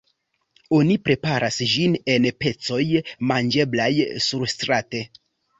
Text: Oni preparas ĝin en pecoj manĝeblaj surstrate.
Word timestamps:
Oni 0.77 0.95
preparas 1.09 1.59
ĝin 1.75 1.93
en 2.15 2.25
pecoj 2.45 2.81
manĝeblaj 3.33 3.91
surstrate. 4.31 5.05